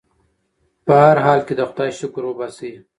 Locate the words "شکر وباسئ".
1.99-2.71